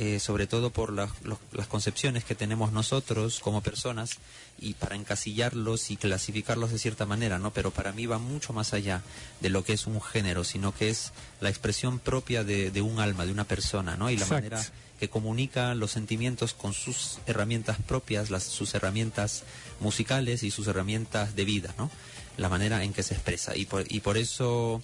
eh, 0.00 0.20
sobre 0.20 0.46
todo 0.46 0.70
por 0.70 0.92
las, 0.92 1.10
los- 1.24 1.40
las 1.50 1.66
concepciones 1.66 2.22
que 2.22 2.36
tenemos 2.36 2.70
nosotros 2.70 3.40
como 3.40 3.62
personas 3.62 4.18
y 4.60 4.74
para 4.74 4.94
encasillarlos 4.94 5.90
y 5.90 5.96
clasificarlos 5.96 6.70
de 6.70 6.78
cierta 6.78 7.04
manera, 7.04 7.40
¿no? 7.40 7.52
Pero 7.52 7.72
para 7.72 7.90
mí 7.90 8.06
va 8.06 8.18
mucho 8.18 8.52
más 8.52 8.72
allá 8.74 9.02
de 9.40 9.50
lo 9.50 9.64
que 9.64 9.72
es 9.72 9.88
un 9.88 10.00
género, 10.00 10.44
sino 10.44 10.72
que 10.72 10.88
es 10.88 11.12
la 11.40 11.48
expresión 11.48 11.98
propia 11.98 12.44
de, 12.44 12.70
de 12.70 12.80
un 12.80 13.00
alma, 13.00 13.26
de 13.26 13.32
una 13.32 13.42
persona, 13.44 13.96
¿no? 13.96 14.08
Y 14.08 14.16
la 14.16 14.22
Exacto. 14.22 14.34
manera 14.50 14.64
que 15.00 15.08
comunica 15.08 15.74
los 15.74 15.90
sentimientos 15.90 16.54
con 16.54 16.74
sus 16.74 17.18
herramientas 17.26 17.78
propias, 17.86 18.30
las, 18.30 18.44
sus 18.44 18.74
herramientas 18.74 19.42
musicales 19.80 20.42
y 20.44 20.50
sus 20.52 20.66
herramientas 20.68 21.34
de 21.34 21.44
vida, 21.44 21.74
¿no? 21.76 21.90
La 22.36 22.48
manera 22.48 22.84
en 22.84 22.92
que 22.92 23.02
se 23.02 23.14
expresa. 23.14 23.56
Y 23.56 23.64
por, 23.66 23.84
y 23.92 23.98
por 24.00 24.16
eso 24.16 24.80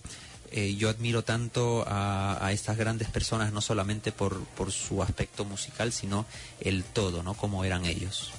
eh, 0.57 0.77
yo 0.77 0.89
admiro 0.89 1.25
tanto 1.25 1.85
a, 1.85 2.49
estas 2.53 2.77
grandes 2.77 3.09
personas, 3.09 3.53
no 3.53 3.61
solamente 3.61 4.13
por, 4.13 4.45
por 4.45 4.71
su 4.71 5.03
aspecto 5.03 5.45
musical, 5.45 5.93
sino 5.93 6.27
el 6.61 6.85
todo, 6.85 7.25
¿no? 7.25 7.35
Como 7.35 7.65
eran 7.65 7.85
ellos. 7.85 8.31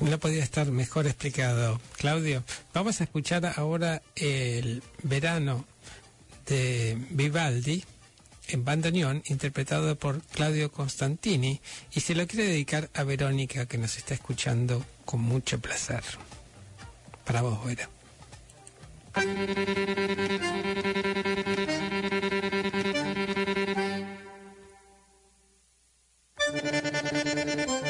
No 0.00 0.16
podía 0.20 0.44
estar 0.44 0.70
mejor 0.70 1.08
explicado, 1.08 1.80
Claudio. 1.96 2.44
Vamos 2.72 3.00
a 3.00 3.04
escuchar 3.04 3.52
ahora 3.56 4.00
el 4.14 4.84
verano 5.02 5.64
de 6.46 7.04
Vivaldi 7.10 7.84
en 8.46 8.64
bandoneón, 8.64 9.24
interpretado 9.26 9.96
por 9.96 10.22
Claudio 10.22 10.70
Constantini, 10.70 11.60
y 11.92 12.00
se 12.00 12.14
lo 12.14 12.28
quiere 12.28 12.46
dedicar 12.46 12.90
a 12.94 13.02
Verónica, 13.02 13.66
que 13.66 13.78
nos 13.78 13.96
está 13.96 14.14
escuchando 14.14 14.86
con 15.04 15.20
mucho 15.20 15.58
placer. 15.58 16.04
Para 17.24 17.42
vos, 17.42 17.64
Vera. 17.64 17.88
Thank 19.14 19.38
you. 27.68 27.83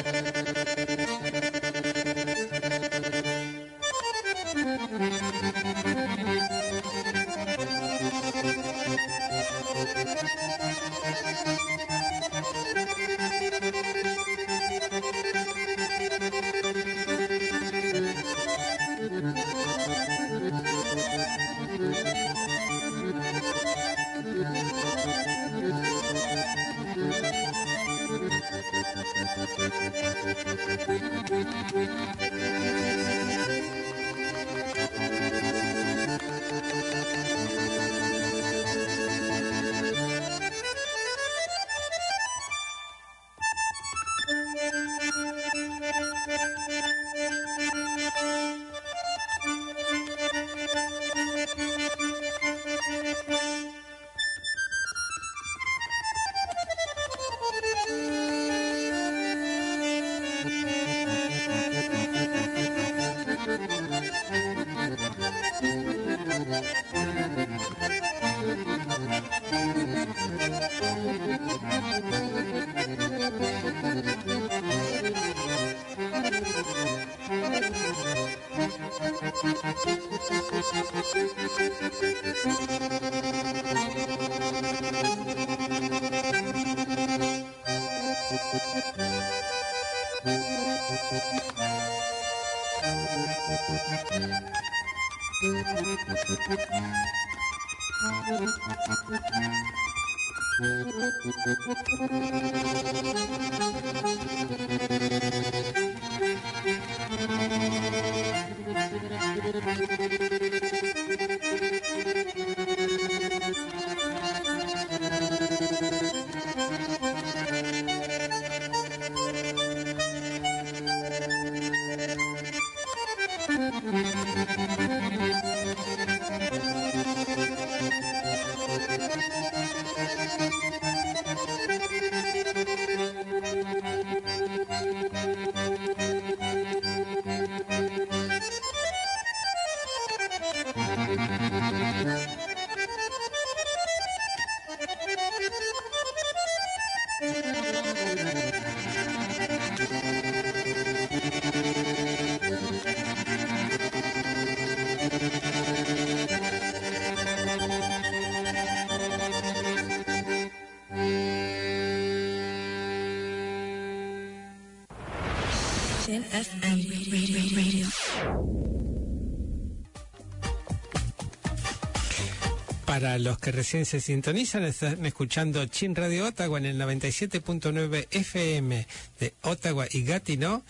Los 173.19 173.37
que 173.37 173.51
recién 173.51 173.85
se 173.85 174.01
sintonizan, 174.01 174.63
están 174.63 175.05
escuchando 175.05 175.65
Chin 175.67 175.95
Radio 175.95 176.25
Ottawa 176.25 176.57
en 176.57 176.65
el 176.65 176.79
97.9 176.79 178.07
FM 178.09 178.87
de 179.19 179.33
Ottawa 179.43 179.85
y 179.89 180.03
Gatineau. 180.03 180.63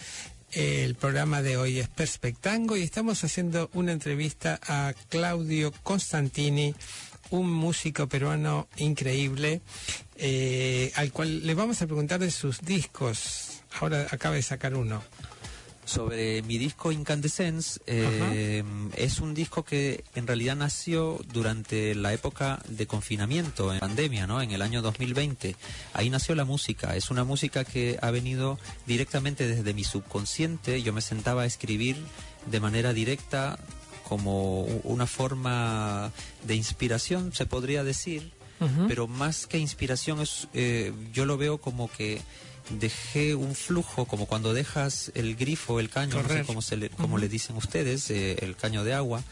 El 0.52 0.96
programa 0.96 1.42
de 1.42 1.58
hoy 1.58 1.80
es 1.80 1.88
Perspectango 1.88 2.78
y 2.78 2.84
estamos 2.84 3.24
haciendo 3.24 3.70
una 3.74 3.94
entrevista 3.94 4.60
a 4.68 4.94
Claudio 5.10 5.72
Constantini, 5.82 6.76
un 7.32 7.50
músico 7.50 8.08
peruano 8.08 8.68
increíble, 8.78 9.62
eh, 10.18 10.92
al 10.96 11.12
cual 11.12 11.48
le 11.48 11.54
vamos 11.56 11.82
a 11.82 11.88
preguntar 11.88 12.20
de 12.20 12.32
sus 12.32 12.62
discos. 12.62 13.64
Ahora 13.80 14.08
acaba 14.12 14.36
de 14.36 14.44
sacar 14.44 14.76
uno. 14.76 15.04
Sobre 15.86 16.42
mi 16.42 16.58
disco 16.58 16.92
Incandescence, 16.92 17.80
eh, 17.86 18.64
es 18.98 19.20
un 19.20 19.34
disco 19.34 19.64
que 19.64 20.04
en 20.16 20.26
realidad 20.26 20.56
nació 20.56 21.20
durante 21.32 21.94
la 21.94 22.12
época 22.12 22.60
de 22.68 22.88
confinamiento, 22.88 23.72
en 23.72 23.80
pandemia, 23.80 24.26
¿no? 24.26 24.42
En 24.42 24.52
el 24.52 24.62
año 24.64 24.82
2020. 24.82 25.56
Ahí 25.94 26.10
nació 26.10 26.34
la 26.34 26.44
música. 26.44 26.96
Es 26.96 27.12
una 27.12 27.24
música 27.24 27.64
que 27.64 28.00
ha 28.02 28.10
venido 28.10 28.58
directamente 28.88 29.48
desde 29.48 29.74
mi 29.76 29.84
subconsciente. 29.84 30.82
Yo 30.82 30.92
me 30.92 31.02
sentaba 31.02 31.44
a 31.44 31.46
escribir 31.46 31.98
de 32.50 32.60
manera 32.60 32.92
directa 32.92 33.60
como 34.08 34.62
una 34.84 35.08
forma 35.08 36.12
de 36.46 36.56
inspiración, 36.56 37.34
se 37.34 37.46
podría 37.46 37.84
decir, 37.84 38.32
pero 38.88 39.08
más 39.08 39.48
que 39.48 39.58
inspiración 39.58 40.22
es, 40.22 40.48
eh, 40.54 40.94
yo 41.14 41.26
lo 41.26 41.38
veo 41.38 41.60
como 41.60 41.92
que 41.92 42.22
dejé 42.70 43.36
un 43.36 43.56
flujo, 43.56 44.06
como 44.06 44.26
cuando 44.26 44.54
dejas 44.54 45.12
el 45.16 45.36
grifo, 45.36 45.80
el 45.80 45.90
caño, 45.90 46.16
no 46.16 46.22
sé 46.22 46.28
Correr. 46.28 46.46
cómo, 46.46 46.62
se 46.62 46.78
le, 46.78 46.90
cómo 46.90 47.18
le 47.18 47.30
dicen 47.30 47.56
ustedes, 47.56 48.10
eh, 48.10 48.38
el 48.42 48.56
caño 48.56 48.84
de 48.84 48.94
agua, 48.94 49.24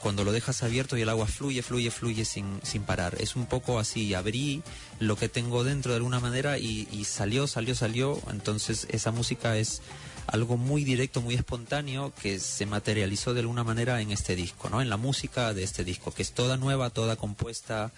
cuando 0.00 0.24
lo 0.24 0.32
dejas 0.32 0.62
abierto 0.62 0.96
y 0.96 1.02
el 1.02 1.08
agua 1.08 1.26
fluye, 1.26 1.62
fluye, 1.62 1.90
fluye 1.90 2.24
sin, 2.24 2.60
sin 2.62 2.82
parar. 2.82 3.16
Es 3.20 3.36
un 3.36 3.46
poco 3.46 3.78
así, 3.78 4.12
abrí 4.12 4.62
lo 4.98 5.16
que 5.16 5.28
tengo 5.30 5.64
dentro 5.64 5.92
de 5.92 5.96
alguna 5.96 6.20
manera 6.20 6.58
y, 6.58 6.86
y 6.92 7.04
salió, 7.04 7.46
salió, 7.46 7.74
salió. 7.74 8.20
Entonces 8.30 8.86
esa 8.90 9.12
música 9.12 9.56
es 9.56 9.80
algo 10.26 10.56
muy 10.58 10.84
directo, 10.84 11.22
muy 11.22 11.34
espontáneo 11.34 12.12
que 12.20 12.38
se 12.38 12.66
materializó 12.66 13.32
de 13.34 13.40
alguna 13.40 13.64
manera 13.64 14.00
en 14.02 14.10
este 14.10 14.36
disco, 14.36 14.68
¿no? 14.68 14.82
En 14.82 14.90
la 14.90 14.96
música 14.98 15.54
de 15.54 15.62
este 15.62 15.84
disco, 15.84 16.12
que 16.12 16.22
es 16.22 16.32
toda 16.32 16.56
nueva, 16.58 16.90
toda 16.90 17.16
compuesta 17.16 17.90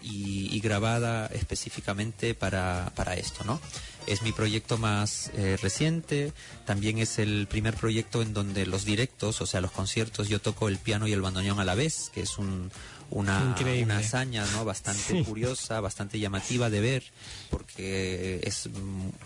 y, 0.00 0.48
y 0.52 0.60
grabada 0.60 1.26
específicamente 1.26 2.34
para, 2.34 2.90
para 2.96 3.14
esto, 3.14 3.44
¿no? 3.44 3.60
Es 4.06 4.22
mi 4.22 4.32
proyecto 4.32 4.78
más 4.78 5.30
eh, 5.34 5.56
reciente, 5.62 6.32
también 6.66 6.98
es 6.98 7.18
el 7.18 7.46
primer 7.48 7.74
proyecto 7.74 8.20
en 8.20 8.34
donde 8.34 8.66
los 8.66 8.84
directos, 8.84 9.40
o 9.40 9.46
sea, 9.46 9.60
los 9.60 9.70
conciertos, 9.70 10.28
yo 10.28 10.40
toco 10.40 10.68
el 10.68 10.78
piano 10.78 11.06
y 11.06 11.12
el 11.12 11.22
bandoneón 11.22 11.60
a 11.60 11.64
la 11.64 11.74
vez, 11.76 12.10
que 12.12 12.20
es 12.22 12.36
un, 12.36 12.70
una, 13.10 13.54
una 13.82 13.98
hazaña, 13.98 14.44
¿no? 14.52 14.64
Bastante 14.64 15.02
Sí. 15.18 15.24
curiosa, 15.24 15.80
bastante 15.80 16.18
llamativa 16.18 16.68
de 16.68 16.80
ver, 16.80 17.04
porque 17.50 18.40
es 18.42 18.68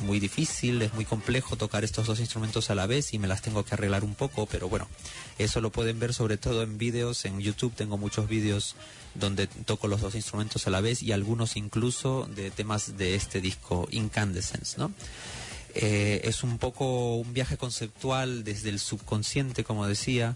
muy 0.00 0.20
difícil, 0.20 0.82
es 0.82 0.92
muy 0.92 1.04
complejo 1.06 1.56
tocar 1.56 1.82
estos 1.82 2.06
dos 2.06 2.20
instrumentos 2.20 2.68
a 2.68 2.74
la 2.74 2.86
vez 2.86 3.14
y 3.14 3.18
me 3.18 3.28
las 3.28 3.40
tengo 3.42 3.64
que 3.64 3.74
arreglar 3.74 4.04
un 4.04 4.14
poco, 4.14 4.46
pero 4.46 4.68
bueno, 4.68 4.88
eso 5.38 5.60
lo 5.62 5.70
pueden 5.72 5.98
ver 5.98 6.12
sobre 6.12 6.36
todo 6.36 6.62
en 6.62 6.76
vídeos, 6.76 7.24
en 7.24 7.40
YouTube 7.40 7.72
tengo 7.74 7.96
muchos 7.96 8.28
vídeos 8.28 8.74
donde 9.18 9.46
toco 9.46 9.88
los 9.88 10.00
dos 10.00 10.14
instrumentos 10.14 10.66
a 10.66 10.70
la 10.70 10.80
vez 10.80 11.02
y 11.02 11.12
algunos 11.12 11.56
incluso 11.56 12.28
de 12.34 12.50
temas 12.50 12.96
de 12.96 13.14
este 13.14 13.40
disco 13.40 13.88
Incandescence, 13.90 14.78
¿no? 14.78 14.92
Eh, 15.78 16.22
es 16.24 16.42
un 16.42 16.56
poco 16.56 17.16
un 17.16 17.34
viaje 17.34 17.58
conceptual 17.58 18.44
desde 18.44 18.70
el 18.70 18.78
subconsciente, 18.78 19.62
como 19.62 19.86
decía, 19.86 20.34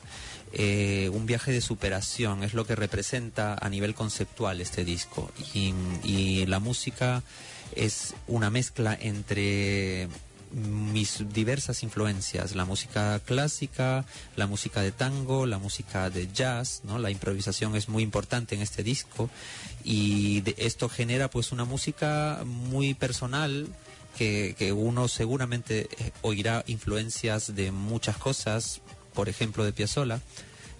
eh, 0.52 1.10
un 1.14 1.24
viaje 1.24 1.50
de 1.50 1.62
superación, 1.62 2.42
es 2.44 2.52
lo 2.52 2.66
que 2.66 2.76
representa 2.76 3.56
a 3.58 3.68
nivel 3.70 3.94
conceptual 3.94 4.60
este 4.60 4.84
disco. 4.84 5.30
Y, 5.54 5.72
y 6.04 6.44
la 6.44 6.58
música 6.58 7.22
es 7.74 8.14
una 8.26 8.50
mezcla 8.50 8.96
entre 9.00 10.08
mis 10.52 11.24
diversas 11.32 11.82
influencias, 11.82 12.54
la 12.56 12.64
música 12.64 13.20
clásica, 13.20 14.04
la 14.36 14.46
música 14.46 14.80
de 14.82 14.90
tango, 14.92 15.46
la 15.46 15.58
música 15.58 16.10
de 16.10 16.28
jazz, 16.32 16.80
¿no? 16.84 16.98
La 16.98 17.10
improvisación 17.10 17.76
es 17.76 17.88
muy 17.88 18.02
importante 18.02 18.54
en 18.54 18.62
este 18.62 18.82
disco 18.82 19.30
y 19.84 20.40
de- 20.40 20.54
esto 20.58 20.88
genera 20.88 21.30
pues 21.30 21.52
una 21.52 21.64
música 21.64 22.42
muy 22.44 22.94
personal 22.94 23.68
que, 24.18 24.54
que 24.58 24.72
uno 24.72 25.06
seguramente 25.06 25.88
eh, 25.98 26.10
oirá 26.22 26.64
influencias 26.66 27.54
de 27.54 27.70
muchas 27.70 28.16
cosas, 28.16 28.80
por 29.14 29.28
ejemplo 29.28 29.64
de 29.64 29.72
Piazzolla, 29.72 30.20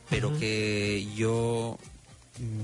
pero 0.09 0.37
que 0.38 1.06
yo 1.14 1.78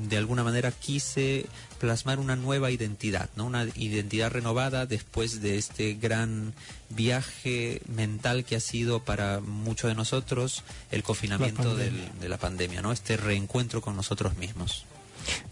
de 0.09 0.17
alguna 0.17 0.43
manera 0.43 0.73
quise 0.73 1.47
plasmar 1.79 2.19
una 2.19 2.35
nueva 2.37 2.71
identidad, 2.71 3.29
¿no? 3.37 3.45
Una 3.47 3.65
identidad 3.77 4.31
renovada 4.31 4.87
después 4.87 5.43
de 5.43 5.59
este 5.59 5.95
gran 5.95 6.55
viaje 6.91 7.83
mental 7.87 8.45
que 8.45 8.57
ha 8.57 8.61
sido 8.61 9.05
para 9.05 9.41
muchos 9.41 9.89
de 9.89 9.95
nosotros 9.95 10.65
el 10.91 11.03
confinamiento 11.03 11.77
del- 11.77 12.19
de 12.21 12.29
la 12.29 12.39
pandemia, 12.39 12.81
¿no? 12.83 12.93
Este 12.93 13.17
reencuentro 13.17 13.81
con 13.83 13.97
nosotros 13.97 14.37
mismos. 14.39 14.85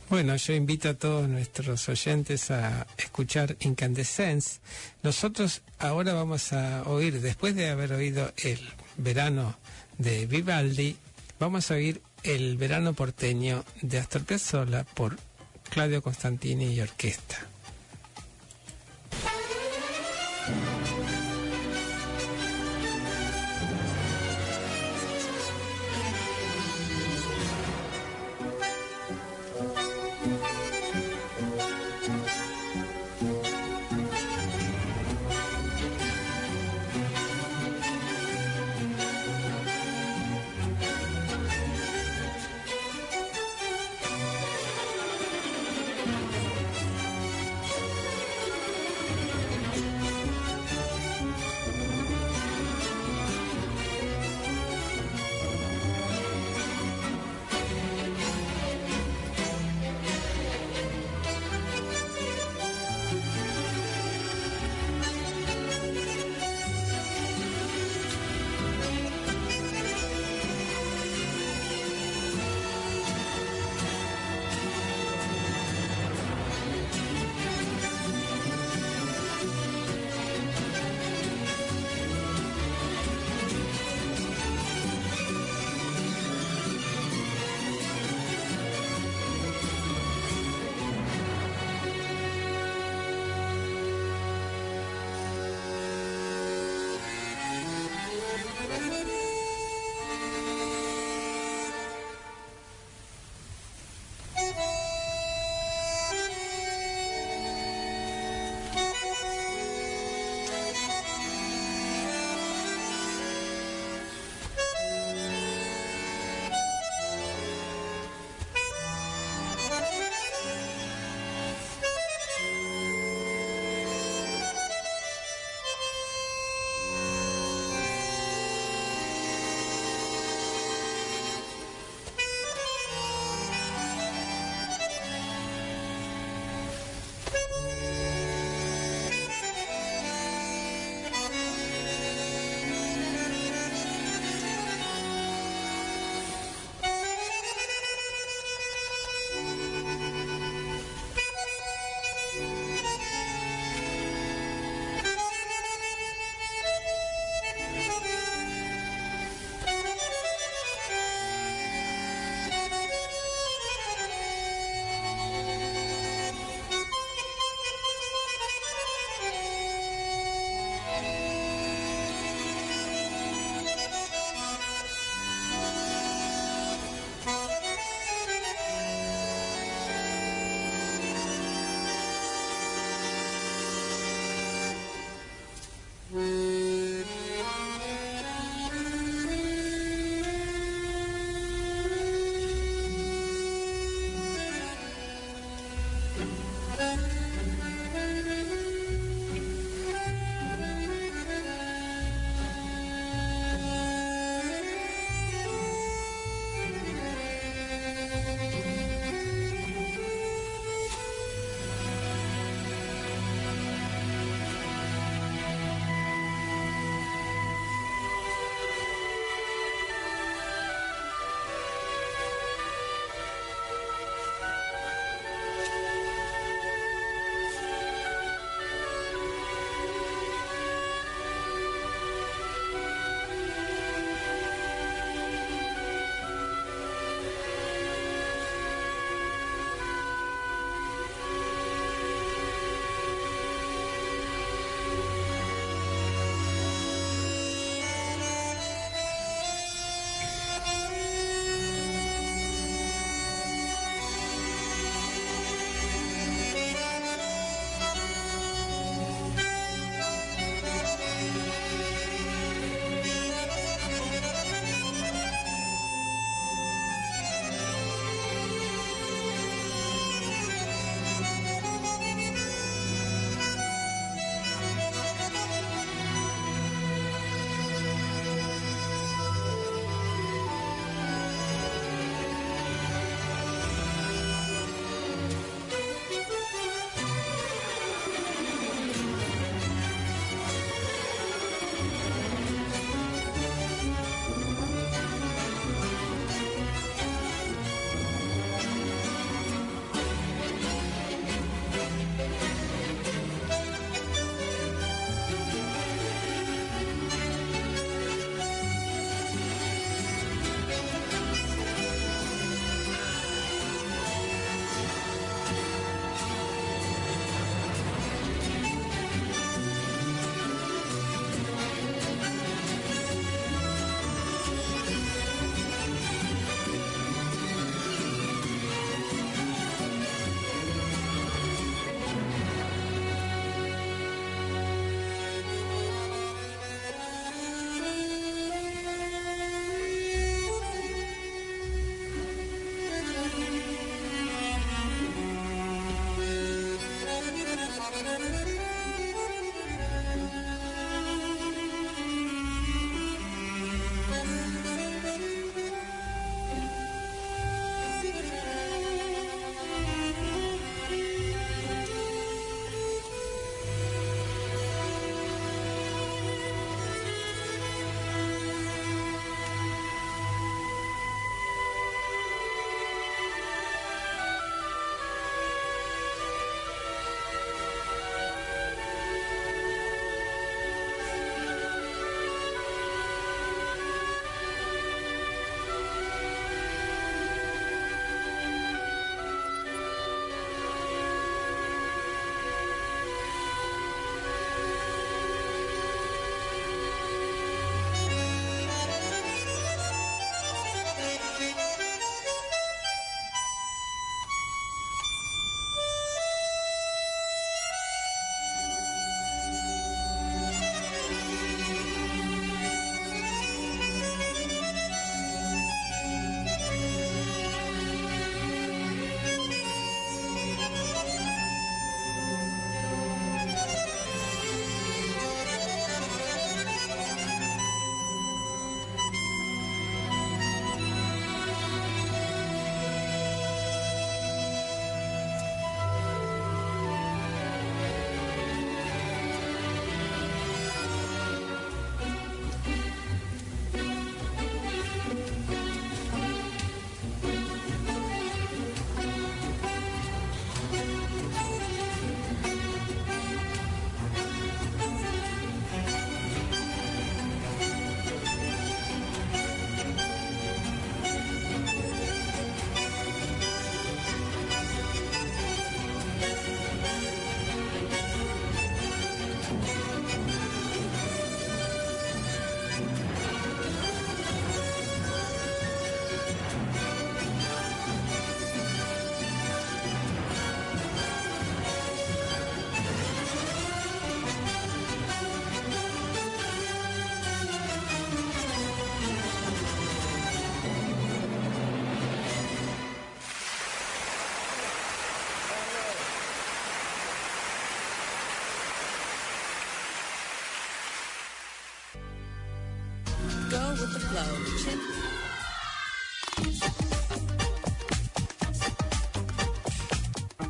Bueno, 0.09 0.37
yo 0.37 0.53
invito 0.55 0.89
a 0.89 0.95
todos 0.95 1.29
nuestros 1.29 1.89
oyentes 1.89 2.51
a 2.51 2.87
escuchar 2.97 3.57
Incandescence. 3.61 4.61
Nosotros 5.03 5.63
ahora 5.79 6.13
vamos 6.15 6.53
a 6.53 6.85
oír, 6.85 7.21
después 7.21 7.57
de 7.57 7.69
haber 7.71 7.93
oído 7.93 8.33
el 8.45 8.61
verano 8.97 9.57
de 9.99 10.27
Vivaldi, 10.27 10.97
vamos 11.41 11.71
a 11.71 11.75
oír 11.75 12.01
el 12.25 12.57
verano 12.57 12.95
porteño 12.95 13.65
de 13.83 13.99
Astor 13.99 14.25
Piazzolla 14.25 14.85
por 14.85 15.17
Claudio 15.71 16.03
Constantini 16.03 16.75
y 16.75 16.81
orquesta. 16.81 17.47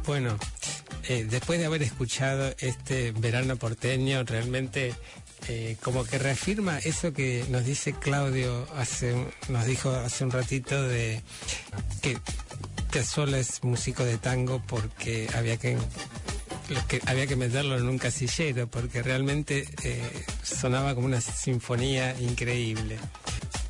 Bueno, 0.06 0.36
eh, 1.08 1.26
después 1.28 1.58
de 1.58 1.66
haber 1.66 1.82
escuchado 1.82 2.54
este 2.58 3.12
verano 3.12 3.56
porteño, 3.56 4.22
realmente 4.24 4.94
eh, 5.48 5.76
como 5.82 6.04
que 6.04 6.18
reafirma 6.18 6.78
eso 6.78 7.12
que 7.12 7.44
nos 7.50 7.64
dice 7.64 7.94
Claudio 7.94 8.66
hace, 8.76 9.14
nos 9.48 9.66
dijo 9.66 9.90
hace 9.90 10.24
un 10.24 10.30
ratito 10.30 10.82
de 10.82 11.22
que 12.00 12.18
Piazzolla 12.90 13.38
es 13.38 13.64
músico 13.64 14.04
de 14.04 14.18
tango 14.18 14.62
porque 14.66 15.28
había 15.34 15.56
que 15.56 15.76
que 16.88 17.00
había 17.06 17.26
que 17.26 17.36
meterlo 17.36 17.76
en 17.76 17.88
un 17.88 17.98
casillero 17.98 18.66
porque 18.68 19.02
realmente 19.02 19.68
eh, 19.82 20.00
sonaba 20.42 20.94
como 20.94 21.06
una 21.06 21.20
sinfonía 21.20 22.18
increíble. 22.20 22.98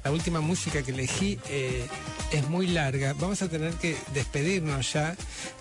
La 0.05 0.13
última 0.13 0.43
música 0.43 0.83
que 0.83 0.91
elegí 0.91 1.39
eh, 1.49 1.87
es 2.31 2.49
muy 2.49 2.67
larga. 2.67 3.15
Vamos 3.15 3.41
a 3.41 3.49
tener 3.49 3.73
que 3.75 3.97
despedirnos 4.13 4.93
ya 4.93 5.17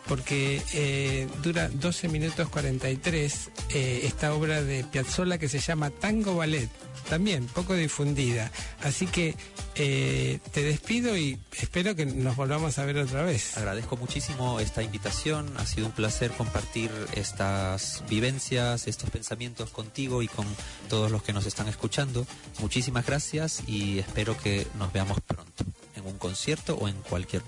porque 0.08 0.62
eh, 0.74 1.28
dura 1.42 1.70
12 1.70 2.10
minutos 2.10 2.50
43 2.50 3.50
eh, 3.70 4.02
esta 4.04 4.34
obra 4.34 4.62
de 4.62 4.84
Piazzolla 4.84 5.38
que 5.38 5.50
se 5.50 5.60
llama 5.60 5.90
Tango 5.90 6.36
Ballet, 6.36 6.70
también 7.10 7.46
poco 7.48 7.74
difundida. 7.74 8.52
Así 8.82 9.08
que 9.08 9.36
eh, 9.76 10.40
te 10.52 10.64
despido 10.64 11.18
y 11.18 11.40
espero 11.60 11.96
que 11.96 12.06
nos 12.06 12.36
volvamos 12.36 12.78
a 12.78 12.86
ver 12.86 12.98
otra 12.98 13.24
vez. 13.24 13.58
Agradezco 13.58 13.98
muchísimo 13.98 14.60
esta 14.60 14.84
invitación, 14.84 15.52
ha 15.58 15.66
sido 15.66 15.88
un 15.88 15.94
placer 15.94 16.32
compartir 16.32 16.92
estas 17.14 18.04
vivencias, 18.10 18.88
estos 18.88 19.10
pensamientos 19.10 19.70
contigo 19.70 20.22
y 20.22 20.28
con 20.28 20.46
todos 20.90 21.12
los 21.12 21.24
que 21.24 21.34
nos 21.34 21.46
están 21.46 21.68
escuchando. 21.68 22.26
Muchísimas 22.60 23.06
gracias 23.06 23.64
y 23.68 24.00
espero 24.00 24.38
que 24.38 24.68
nos 24.78 24.92
veamos 24.92 25.20
pronto 25.22 25.64
en 25.96 26.06
un 26.06 26.18
concierto 26.18 26.76
o 26.76 26.88
en 26.88 26.96
cualquier 27.10 27.42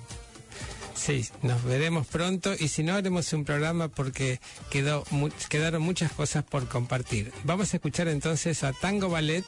Sí, 0.95 1.27
nos 1.41 1.63
veremos 1.63 2.07
pronto 2.07 2.53
y 2.57 2.69
si 2.69 2.81
no 2.83 2.95
haremos 2.95 3.31
un 3.33 3.43
programa 3.43 3.89
porque 3.89 4.39
quedó 4.69 5.03
mu- 5.11 5.29
quedaron 5.49 5.81
muchas 5.81 6.11
cosas 6.13 6.43
por 6.45 6.67
compartir. 6.67 7.31
Vamos 7.43 7.73
a 7.73 7.77
escuchar 7.77 8.07
entonces 8.07 8.63
a 8.63 8.71
Tango 8.73 9.09
Ballet 9.09 9.43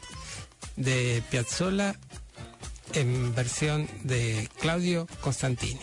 de 0.75 1.23
Piazzolla 1.31 1.95
en 2.93 3.33
versión 3.33 3.87
de 4.03 4.49
Claudio 4.59 5.07
Constantini. 5.21 5.79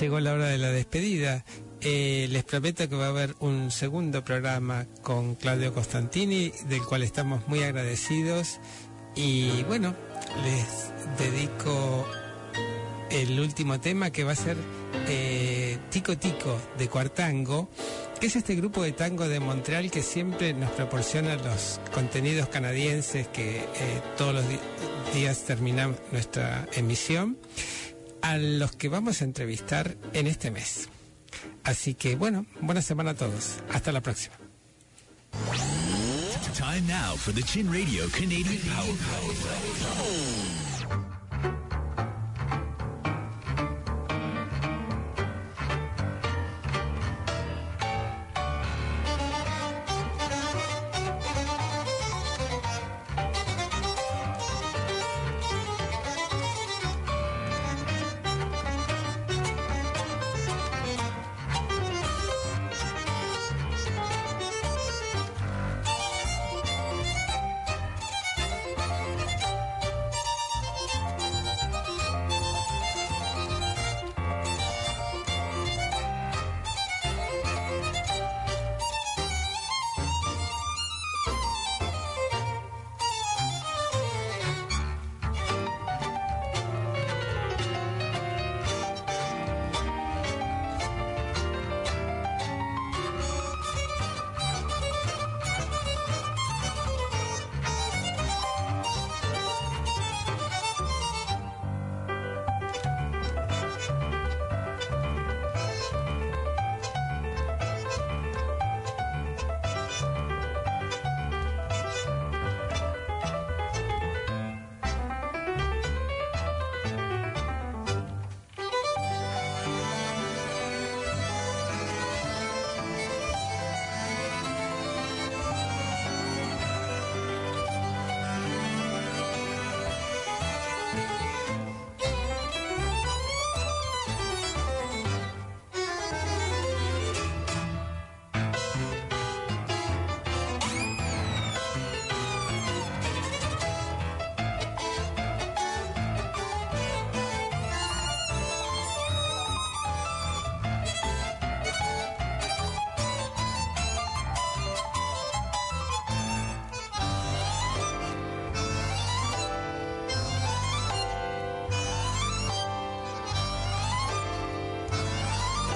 Llegó 0.00 0.20
la 0.20 0.32
hora 0.32 0.46
de 0.46 0.58
la 0.58 0.70
despedida. 0.70 1.44
Eh, 1.80 2.26
les 2.30 2.44
prometo 2.44 2.88
que 2.88 2.96
va 2.96 3.06
a 3.06 3.08
haber 3.10 3.34
un 3.40 3.70
segundo 3.70 4.24
programa 4.24 4.86
con 5.02 5.34
Claudio 5.34 5.72
Costantini, 5.74 6.52
del 6.68 6.82
cual 6.82 7.02
estamos 7.02 7.46
muy 7.46 7.62
agradecidos. 7.62 8.60
Y 9.14 9.62
bueno, 9.64 9.94
les 10.42 10.92
dedico 11.18 12.06
el 13.10 13.38
último 13.38 13.80
tema 13.80 14.10
que 14.10 14.24
va 14.24 14.32
a 14.32 14.36
ser 14.36 14.56
eh, 15.08 15.78
Tico 15.90 16.16
Tico 16.16 16.58
de 16.78 16.88
Cuartango, 16.88 17.68
que 18.18 18.26
es 18.26 18.36
este 18.36 18.54
grupo 18.54 18.82
de 18.82 18.92
tango 18.92 19.28
de 19.28 19.38
Montreal 19.38 19.90
que 19.90 20.02
siempre 20.02 20.54
nos 20.54 20.70
proporciona 20.70 21.36
los 21.36 21.80
contenidos 21.92 22.48
canadienses 22.48 23.28
que 23.28 23.58
eh, 23.58 23.66
todos 24.16 24.34
los 24.34 24.44
días 25.14 25.44
terminamos 25.44 25.98
nuestra 26.10 26.66
emisión, 26.74 27.36
a 28.24 28.38
los 28.38 28.72
que 28.72 28.88
vamos 28.88 29.20
a 29.20 29.24
entrevistar 29.24 29.98
en 30.14 30.26
este 30.26 30.50
mes. 30.50 30.88
Así 31.62 31.92
que 31.92 32.16
bueno, 32.16 32.46
buena 32.62 32.80
semana 32.80 33.10
a 33.10 33.14
todos. 33.14 33.56
Hasta 33.70 33.92
la 33.92 34.00
próxima. 34.00 34.34